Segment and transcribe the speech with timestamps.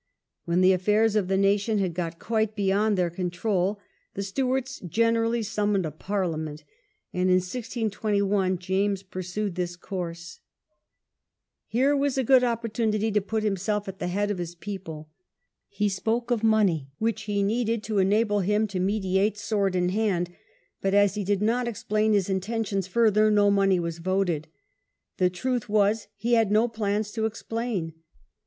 [0.45, 3.79] When the affairs of the nation had got quite beyond their control
[4.15, 6.63] the Stewarts generally summoned a Parliament,
[7.13, 10.39] and in 162 1 James pursued this course.
[11.67, 12.91] Here was a good QUARREL AND DISSOLUTION.
[12.93, 15.11] 1 7 opportunity to put himself at the head of his {People.
[15.69, 20.31] He spoke of money which he needed to enable him to mediate" sword in hand",
[20.81, 24.47] but, as he did not explain his intentions further, no money was voted.
[25.17, 27.93] The truth was, he had no plans to explain.